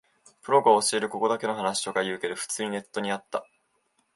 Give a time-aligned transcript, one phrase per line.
[0.41, 3.45] プロが教えるここだけの話とか言うけど、普通にネットにあった